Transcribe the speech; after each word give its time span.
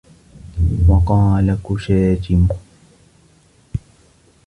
وَقَالَ 0.87 1.57
كُشَاجِمُ 1.63 2.47